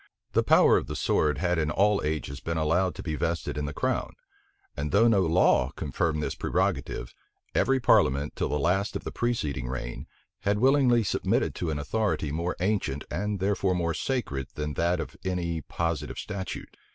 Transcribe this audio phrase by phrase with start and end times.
[0.31, 3.65] The power of the sword had in all ages been allowed to be vested in
[3.65, 4.13] the crown;
[4.75, 7.13] and though no law conferred this prerogative
[7.53, 10.07] every parliament, till the last of the preceding reign,
[10.39, 15.15] had willingly submitted to an authority more ancient, and therefore more sacred, than that of
[15.23, 16.75] any positive statute.